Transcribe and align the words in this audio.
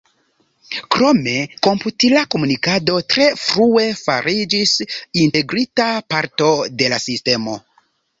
Krome 0.93 1.33
komputila 1.65 2.23
komunikado 2.35 2.95
tre 3.13 3.27
frue 3.41 3.83
fariĝis 3.99 4.73
integrita 5.25 5.91
parto 6.15 6.49
de 6.81 6.89
la 6.95 7.01
sistemo. 7.05 7.55